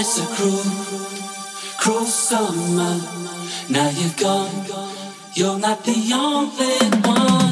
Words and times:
it's 0.00 0.18
a 0.18 0.26
cruel, 0.34 0.62
cruel 1.78 2.06
summer. 2.06 2.96
Now 3.68 3.90
you're 3.90 4.16
gone, 4.16 4.64
you're 5.34 5.58
not 5.58 5.84
the 5.84 6.12
only 6.14 7.00
one. 7.06 7.49